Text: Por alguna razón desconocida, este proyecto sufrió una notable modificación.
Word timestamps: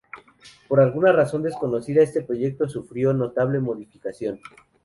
Por 0.67 0.79
alguna 0.81 1.11
razón 1.11 1.43
desconocida, 1.43 2.01
este 2.01 2.23
proyecto 2.23 2.67
sufrió 2.67 3.11
una 3.11 3.19
notable 3.27 3.59
modificación. 3.59 4.39